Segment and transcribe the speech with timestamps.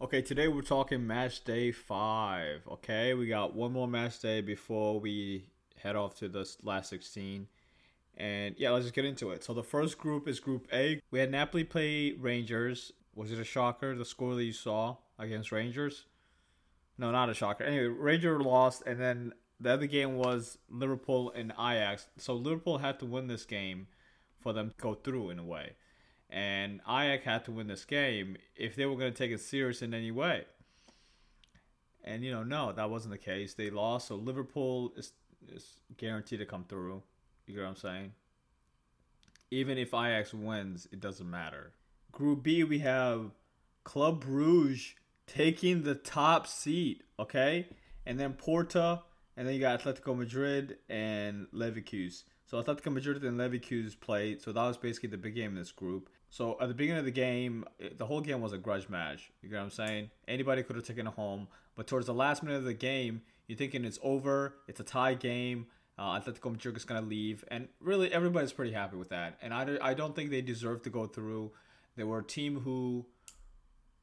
[0.00, 2.60] Okay, today we're talking match day five.
[2.70, 7.48] Okay, we got one more match day before we head off to the last 16.
[8.16, 9.42] And yeah, let's just get into it.
[9.42, 11.00] So the first group is Group A.
[11.10, 12.92] We had Napoli play Rangers.
[13.16, 16.04] Was it a shocker, the score that you saw against Rangers?
[16.96, 17.64] No, not a shocker.
[17.64, 22.06] Anyway, Ranger lost, and then the other game was Liverpool and Ajax.
[22.18, 23.88] So Liverpool had to win this game
[24.38, 25.72] for them to go through in a way
[26.30, 29.82] and Ajax had to win this game if they were going to take it serious
[29.82, 30.44] in any way.
[32.04, 33.54] And you know, no, that wasn't the case.
[33.54, 35.12] They lost, so Liverpool is
[35.48, 37.02] is guaranteed to come through.
[37.46, 38.12] You get what I'm saying?
[39.50, 41.72] Even if Ajax wins, it doesn't matter.
[42.12, 43.30] Group B, we have
[43.84, 44.94] Club Bruges
[45.26, 47.66] taking the top seat, okay?
[48.04, 49.02] And then Porto,
[49.36, 52.24] and then you got Atletico Madrid and Leverkusen.
[52.46, 54.42] So Atletico Madrid and Leverkusen played.
[54.42, 56.10] So that was basically the big game in this group.
[56.30, 57.64] So at the beginning of the game,
[57.96, 59.30] the whole game was a grudge match.
[59.42, 60.10] You get what I'm saying?
[60.26, 63.56] Anybody could have taken it home, but towards the last minute of the game, you're
[63.56, 64.54] thinking it's over.
[64.66, 65.66] It's a tie game.
[65.98, 69.36] Uh, Atletico Madrid is gonna leave, and really everybody's pretty happy with that.
[69.42, 71.50] And I, I don't think they deserve to go through.
[71.96, 73.06] They were a team who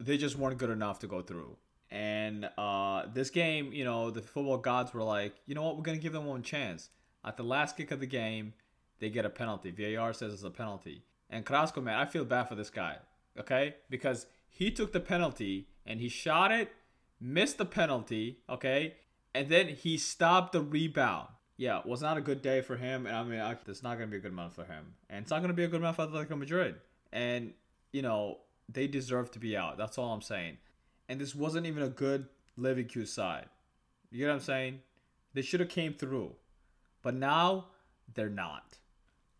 [0.00, 1.56] they just weren't good enough to go through.
[1.90, 5.82] And uh, this game, you know, the football gods were like, you know what, we're
[5.82, 6.88] gonna give them one chance.
[7.24, 8.54] At the last kick of the game,
[8.98, 9.70] they get a penalty.
[9.70, 11.02] VAR says it's a penalty.
[11.32, 12.98] And Carrasco, man, I feel bad for this guy,
[13.40, 13.76] okay?
[13.88, 16.70] Because he took the penalty and he shot it,
[17.18, 18.96] missed the penalty, okay?
[19.34, 21.28] And then he stopped the rebound.
[21.56, 23.06] Yeah, it was not a good day for him.
[23.06, 24.94] And I mean, it's not going to be a good month for him.
[25.08, 26.74] And it's not going to be a good month for Atletico Madrid.
[27.12, 27.54] And,
[27.92, 29.78] you know, they deserve to be out.
[29.78, 30.58] That's all I'm saying.
[31.08, 32.26] And this wasn't even a good
[32.58, 33.46] Leverkusen side.
[34.10, 34.80] You get what I'm saying?
[35.32, 36.34] They should have came through.
[37.00, 37.68] But now,
[38.12, 38.76] they're not.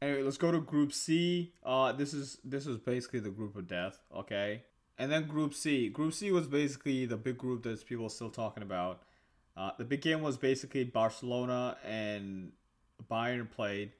[0.02, 1.52] Anyway, let's go to Group C.
[1.64, 4.00] Uh, this is this is basically the group of death.
[4.12, 4.62] Okay,
[4.98, 5.88] and then Group C.
[5.90, 9.02] Group C was basically the big group that people are still talking about.
[9.56, 12.50] Uh, the big game was basically Barcelona and
[13.08, 13.92] Bayern played,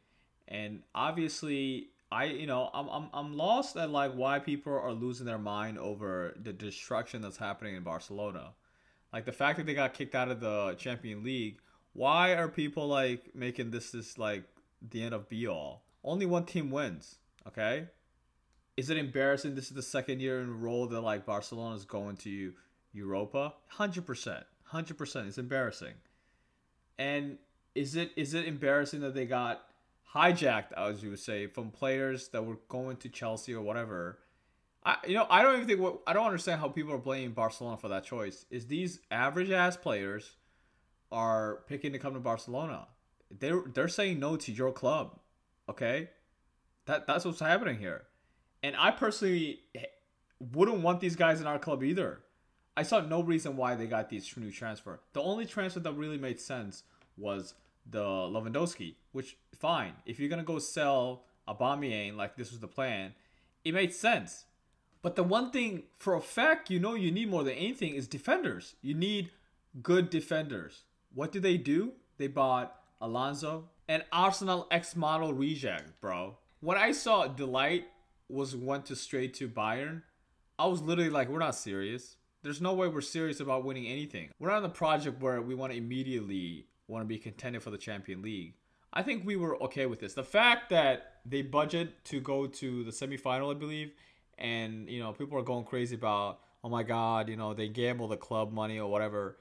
[0.49, 5.25] and obviously I you know I'm I'm I'm lost at like why people are losing
[5.25, 8.55] their mind over the destruction that's happening in Barcelona,
[9.13, 11.59] like the fact that they got kicked out of the Champion League.
[11.93, 14.43] Why are people like making this this like
[14.91, 15.85] the end of be all?
[16.05, 17.17] Only one team wins.
[17.47, 17.87] Okay,
[18.77, 19.55] is it embarrassing?
[19.55, 22.53] This is the second year in a row that like Barcelona is going to
[22.93, 23.55] Europa.
[23.69, 25.29] Hundred percent, hundred percent.
[25.29, 25.95] It's embarrassing.
[26.99, 27.39] And
[27.75, 29.63] is it is it embarrassing that they got
[30.15, 34.19] hijacked, as you would say, from players that were going to Chelsea or whatever?
[34.85, 37.33] I you know I don't even think what I don't understand how people are blaming
[37.33, 38.47] Barcelona for that choice.
[38.51, 40.37] Is these average ass players
[41.11, 42.89] are picking to come to Barcelona?
[43.31, 45.19] They're they're saying no to your club.
[45.69, 46.11] Okay,
[46.87, 48.03] that that's what's happening here,
[48.63, 49.61] and I personally
[50.41, 52.21] wouldn't want these guys in our club either.
[52.77, 55.01] I saw no reason why they got these new transfer.
[55.13, 56.83] The only transfer that really made sense
[57.17, 57.55] was
[57.89, 59.93] the Lewandowski, which fine.
[60.07, 63.13] If you're gonna go sell Aubameyang like this was the plan,
[63.65, 64.47] it made sense.
[65.03, 68.07] But the one thing for a fact you know you need more than anything is
[68.07, 68.77] defenders.
[68.83, 69.31] You need
[69.83, 70.85] good defenders.
[71.13, 71.93] What did they do?
[72.19, 76.39] They bought Alonso, an Arsenal X model reject, bro.
[76.61, 77.85] When I saw de Ligt
[78.29, 80.03] was went to straight to Bayern,
[80.59, 82.17] I was literally like, we're not serious.
[82.43, 84.31] There's no way we're serious about winning anything.
[84.39, 87.71] We're not on the project where we want to immediately want to be contended for
[87.71, 88.55] the Champion League.
[88.93, 90.15] I think we were okay with this.
[90.15, 93.93] The fact that they budget to go to the semifinal, I believe,
[94.39, 98.09] and you know people are going crazy about, oh my god, you know they gamble
[98.09, 99.39] the club money or whatever.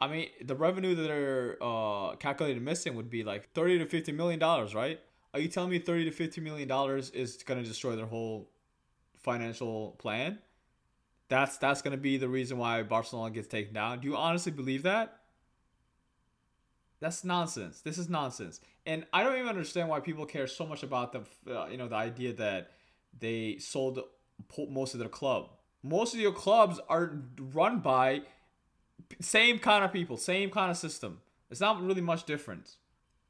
[0.00, 4.12] I mean, the revenue that they're uh, calculated missing would be like thirty to fifty
[4.12, 5.00] million dollars, right?
[5.32, 8.50] Are you telling me thirty to fifty million dollars is going to destroy their whole
[9.16, 10.38] financial plan?
[11.28, 14.00] That's that's going to be the reason why Barcelona gets taken down.
[14.00, 15.20] Do you honestly believe that?
[17.00, 17.80] That's nonsense.
[17.80, 21.58] This is nonsense, and I don't even understand why people care so much about the
[21.58, 22.70] uh, you know the idea that
[23.18, 24.00] they sold
[24.70, 25.50] most of their club.
[25.82, 28.22] Most of your clubs are run by
[29.20, 31.20] same kind of people, same kind of system.
[31.50, 32.76] It's not really much different.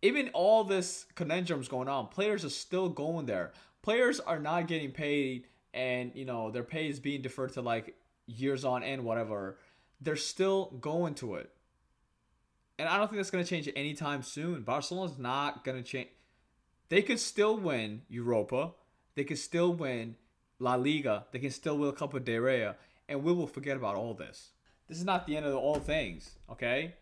[0.02, 3.52] Even all this conundrums going on, players are still going there.
[3.82, 7.94] Players are not getting paid, and you know their pay is being deferred to like
[8.26, 9.58] years on end, whatever.
[10.00, 11.50] They're still going to it,
[12.78, 14.62] and I don't think that's going to change anytime soon.
[14.62, 16.08] Barcelona's not going to change.
[16.88, 18.72] They could still win Europa.
[19.14, 20.16] They could still win
[20.58, 21.26] La Liga.
[21.32, 22.72] They can still win Copa del Rey,
[23.08, 24.50] and we will forget about all this
[24.88, 26.94] this is not the end of all things, okay?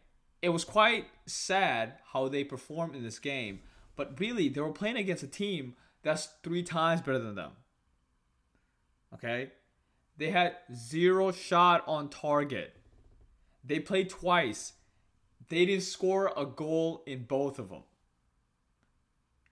[0.43, 3.61] It was quite sad how they performed in this game,
[3.97, 7.53] but really, they were playing against a team that's three times better than them.
[9.15, 9.53] Okay?
[10.17, 12.75] They had zero shot on target.
[13.65, 14.75] They played twice.
[15.49, 17.83] They didn't score a goal in both of them.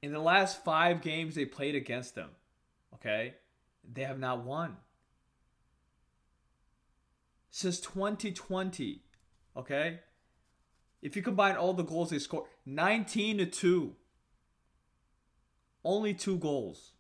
[0.03, 2.31] In the last five games they played against them,
[2.95, 3.35] okay,
[3.91, 4.77] they have not won.
[7.55, 9.03] Since 2020,
[9.59, 10.01] okay,
[11.03, 13.95] if you combine all the goals they scored, 19 to 2.
[15.85, 16.93] Only two goals.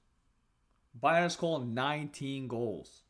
[1.00, 3.00] Bayern scored 19 goals.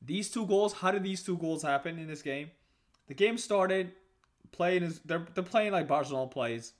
[0.00, 2.52] These two goals, how did these two goals happen in this game?
[3.08, 3.90] The game started
[4.52, 6.74] playing is they're they're playing like Barcelona plays.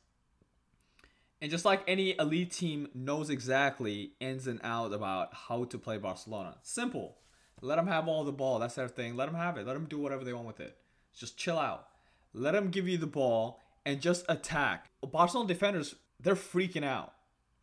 [1.42, 5.96] And just like any elite team knows exactly ins and out about how to play
[5.96, 6.58] Barcelona.
[6.62, 7.16] Simple.
[7.60, 8.58] Let them have all the ball.
[8.58, 9.16] That's their thing.
[9.16, 9.66] Let them have it.
[9.66, 10.76] Let them do whatever they want with it.
[11.14, 11.88] Just chill out.
[12.32, 14.86] Let them give you the ball and just attack.
[15.02, 17.12] Barcelona defenders, they're freaking out.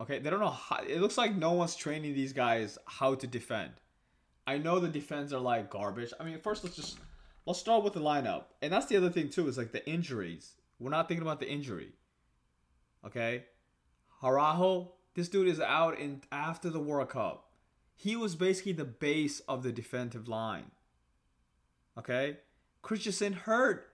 [0.00, 0.78] Okay, they don't know how.
[0.86, 3.72] It looks like no one's training these guys how to defend.
[4.46, 6.12] I know the defense are like garbage.
[6.18, 6.98] I mean, first let's just
[7.46, 9.48] let's start with the lineup, and that's the other thing too.
[9.48, 10.52] Is like the injuries.
[10.78, 11.92] We're not thinking about the injury.
[13.04, 13.44] Okay,
[14.22, 17.47] Araujo, this dude is out in after the World Cup.
[18.00, 20.70] He was basically the base of the defensive line.
[21.98, 22.36] Okay,
[22.80, 23.90] Christensen hurt,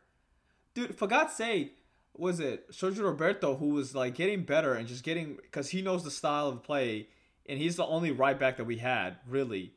[0.74, 0.94] dude.
[0.94, 1.78] For God's sake,
[2.14, 6.04] was it Sergio Roberto who was like getting better and just getting because he knows
[6.04, 7.08] the style of play
[7.48, 9.72] and he's the only right back that we had really,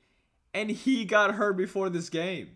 [0.53, 2.50] and he got hurt before this game.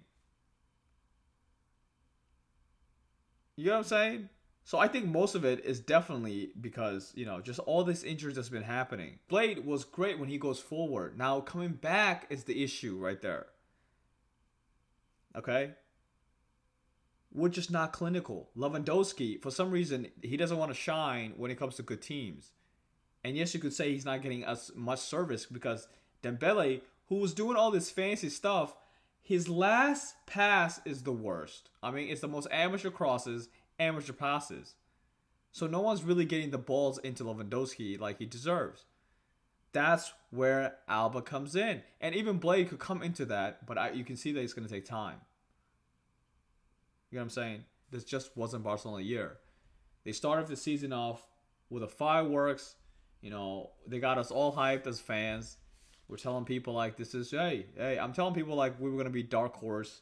[3.56, 4.30] You know what I'm saying?
[4.72, 8.38] So I think most of it is definitely because, you know, just all this injuries
[8.38, 9.20] that's been happening.
[9.28, 11.18] Balde was great when he goes forward.
[11.18, 13.48] Now coming back is the issue right there.
[15.36, 15.72] Okay?
[17.34, 18.50] we're just not clinical.
[18.58, 22.52] Lewandowski, for some reason, he doesn't want to shine when it comes to good teams.
[23.26, 25.90] And yes, you could say he's not getting as much service because
[26.24, 26.80] Dembele,
[27.10, 28.74] who was doing all this fancy stuff,
[29.22, 31.70] his last pass is the worst.
[31.84, 33.50] I mean, it's the most amateur crosses,
[33.82, 34.76] amateur passes.
[35.52, 38.86] So no one's really getting the balls into Lewandowski like he deserves.
[39.74, 41.82] That's where Alba comes in.
[42.00, 44.68] And even Balde could come into that, but I, you can see that it's going
[44.68, 45.18] to take time.
[47.10, 47.64] You know what I'm saying?
[47.90, 49.38] This just wasn't Barcelona year.
[50.06, 51.26] They started the season off
[51.70, 52.76] with a fireworks.
[53.22, 55.58] You know, they got us all hyped as fans.
[56.08, 59.10] We're telling people like this is hey, hey, I'm telling people like we were gonna
[59.10, 60.02] be dark horse.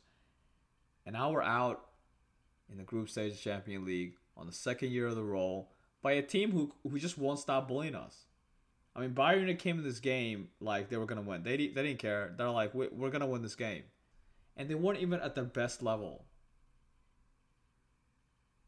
[1.05, 1.88] And now we're out
[2.71, 5.71] in the group stage of Champion League on the second year of the role
[6.01, 8.25] by a team who who just won't stop bullying us.
[8.95, 11.43] I mean, Bayern came in this game like they were gonna win.
[11.43, 12.33] They they didn't care.
[12.37, 13.83] They're like, we're gonna win this game,
[14.55, 16.25] and they weren't even at their best level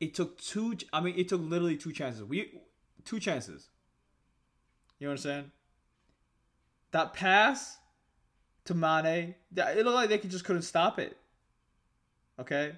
[0.02, 0.76] it took two.
[0.92, 2.24] I mean, it took literally two chances.
[2.24, 2.60] We
[3.06, 3.70] two chances.
[5.00, 5.52] You understand?
[6.90, 7.78] That pass
[8.66, 11.16] to Mane, it looked like they just couldn't stop it.
[12.40, 12.74] Okay.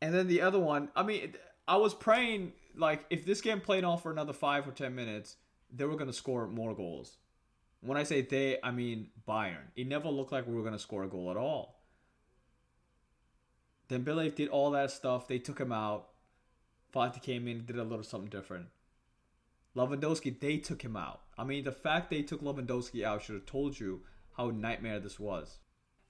[0.00, 1.34] And then the other one, I mean,
[1.66, 5.36] I was praying like if this game played on for another five or ten minutes,
[5.74, 7.16] they were gonna score more goals.
[7.80, 9.70] When I say they, I mean Bayern.
[9.76, 11.82] It never looked like we were gonna score a goal at all.
[13.88, 15.28] Then Dembele did all that stuff.
[15.28, 16.08] They took him out.
[16.94, 18.66] Fati came in, did a little something different.
[19.76, 21.20] Lewandowski, they took him out.
[21.36, 24.02] I mean, the fact they took Lewandowski out should have told you
[24.36, 25.58] how nightmare this was.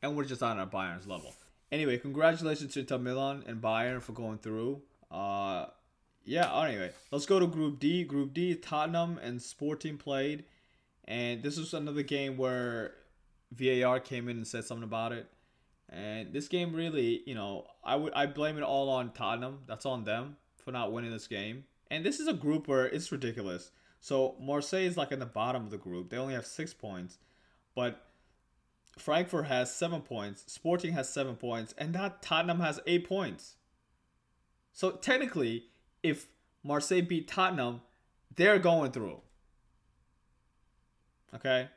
[0.00, 1.35] And we're just on our Bayern's level.
[1.70, 4.81] Anyway, congratulations to Inter Milan and Bayern for going through.
[5.11, 5.66] Uh,
[6.25, 6.52] yeah.
[6.62, 8.04] Anyway, let's go to Group D.
[8.04, 10.45] Group D, Tottenham and Sporting played,
[11.07, 12.95] and this was another game where
[13.52, 15.26] VAR came in and said something about it.
[15.90, 19.61] And this game really, you know, I would I blame it all on Tottenham.
[19.66, 21.64] That's on them for not winning this game.
[21.90, 23.71] And this is a group where it's ridiculous.
[24.00, 26.11] So Marseille is like in the bottom of the group.
[26.11, 27.19] They only have six points,
[27.75, 28.08] but
[29.09, 30.45] Frankfurt has seven points.
[30.47, 33.55] Sporting has seven points, and that Tottenham has eight points.
[34.73, 35.65] So technically,
[36.03, 36.27] if
[36.62, 37.81] Marseille beat Tottenham,
[38.37, 39.21] they're going through.
[41.35, 41.69] Okay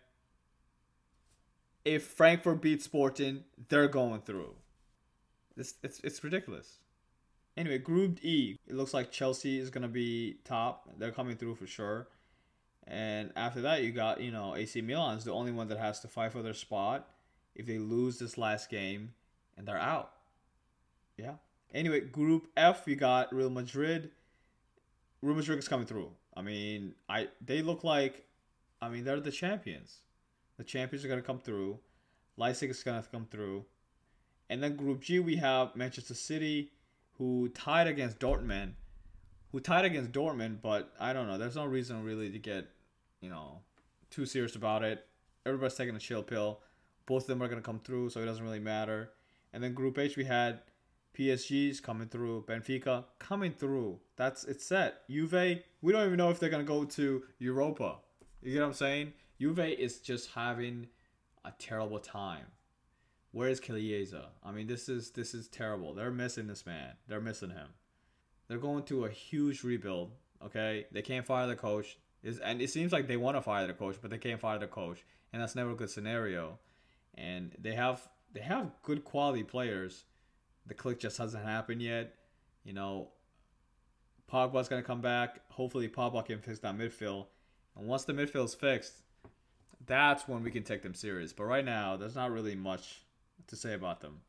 [1.86, 4.54] if Frankfurt beats Sporting, they're going through.
[5.58, 6.78] It's, it's, it's ridiculous.
[7.58, 10.88] Anyway, Group E, it looks like Chelsea is going to be top.
[10.98, 12.08] They're coming through for sure.
[12.88, 16.00] And after that, you got, you know, AC Milan is the only one that has
[16.02, 17.08] to fight for their spot.
[17.56, 19.14] If they lose this last game,
[19.58, 20.12] and they're out.
[21.18, 21.36] Yeah.
[21.74, 24.12] Anyway, Group F, you got Real Madrid.
[25.22, 26.12] Real Madrid is coming through.
[26.36, 28.26] I mean, I they look like,
[28.82, 30.00] I mean, they're the champions.
[30.58, 31.80] The champions are to come through.
[32.38, 33.66] Leipzig is to come through.
[34.50, 36.72] And then Group G, we have Manchester City,
[37.18, 38.74] who tied against Dortmund.
[39.52, 41.38] Who tied against Dortmund, but I don't know.
[41.38, 42.68] There's no reason really to get,
[43.20, 43.60] you know,
[44.10, 45.06] too serious about it.
[45.46, 46.62] Everybody's taking a chill pill.
[47.06, 49.12] Both of them are gonna come through, so it doesn't really matter.
[49.54, 50.62] And then Group H, we had
[51.18, 54.00] PSG's coming through, Benfica coming through.
[54.16, 55.08] That's it's set.
[55.10, 57.98] Juve, we don't even know if they're gonna go to Europa.
[58.42, 59.14] You get what I'm saying?
[59.40, 60.88] Juve is just having
[61.44, 62.46] a terrible time.
[63.32, 64.30] Where is Chiesa?
[64.44, 65.94] I mean, this is this is terrible.
[65.94, 66.94] They're missing this man.
[67.08, 67.70] They're missing him.
[68.48, 70.12] They're going through a huge rebuild.
[70.44, 71.98] Okay, they can't fire the coach.
[72.24, 74.60] Is and it seems like they want to fire the coach, but they can't fire
[74.60, 75.00] the coach,
[75.32, 76.60] and that's never a good scenario.
[77.16, 80.06] And they have they have good quality players.
[80.68, 82.16] The click just hasn't happened yet.
[82.64, 83.10] You know,
[84.32, 85.42] Pogba's gonna come back.
[85.50, 87.28] Hopefully, Pogba can fix that midfield.
[87.76, 88.94] And once the midfield's fixed,
[89.86, 91.34] that's when we can take them serious.
[91.34, 93.02] But right now, there's not really much
[93.48, 94.22] to say about them,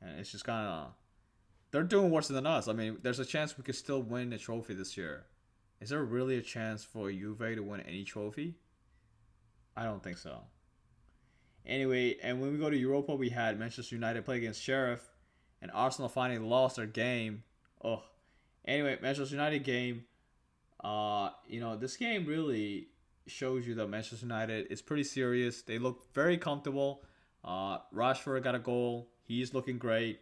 [0.00, 0.92] and it's just kind of
[1.70, 2.68] they're doing worse than us.
[2.68, 5.24] I mean, there's a chance we could still win a trophy this year.
[5.80, 8.54] Is there really a chance for Juve to win any trophy?
[9.76, 10.42] I don't think so.
[11.66, 15.00] Anyway, and when we go to Europa, we had Manchester United play against Sheriff,
[15.60, 17.44] and Arsenal finally lost their game.
[17.84, 18.02] Oh,
[18.64, 20.04] anyway, Manchester United game.
[20.82, 22.88] Uh, you know, this game really
[23.26, 25.62] shows you that Manchester United is pretty serious.
[25.62, 27.04] They look very comfortable.
[27.44, 29.08] Uh, Rashford got a goal.
[29.24, 30.20] He's looking great.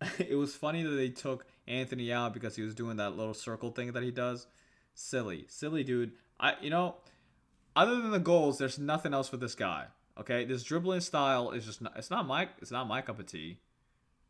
[0.18, 3.70] it was funny that they took Antony out because he was doing that little circle
[3.70, 4.46] thing that he does.
[4.94, 6.12] Silly, silly dude.
[6.40, 6.96] I, you know,
[7.74, 9.86] other than the goals, there's nothing else for this guy.
[10.18, 13.26] Okay, this dribbling style is just not, it's not my it's not my cup of
[13.26, 13.58] tea.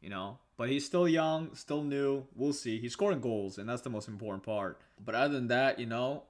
[0.00, 2.26] You know, but he's still young, still new.
[2.34, 2.78] We'll see.
[2.78, 4.80] He's scoring goals, and that's the most important part.
[5.02, 6.24] But other than that, you know,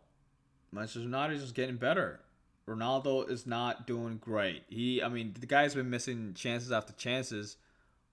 [0.73, 2.21] Manchester United is just getting better.
[2.69, 4.63] Ronaldo is not doing great.
[4.69, 7.57] He, I mean, the guy's been missing chances after chances,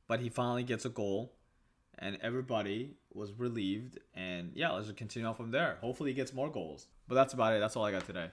[0.07, 1.33] but he finally gets a goal,
[1.97, 3.99] and everybody was relieved.
[4.15, 5.77] And yeah, let's just continue on from there.
[5.81, 6.87] Hopefully, he gets more goals.
[7.07, 7.59] But that's about it.
[7.59, 8.29] That's all I got today.